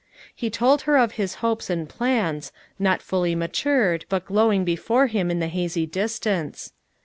He 0.33 0.49
told 0.49 0.81
her 0.89 0.97
of 0.97 1.11
his 1.11 1.35
hopes 1.45 1.69
and 1.69 1.87
plans, 1.87 2.51
not 2.79 3.03
fully 3.03 3.35
matured 3.35 4.05
hut 4.09 4.25
glowing 4.25 4.65
before 4.65 5.05
him 5.05 5.29
in 5.29 5.37
the 5.37 5.47
hazy 5.47 5.85
distance. 5.85 6.73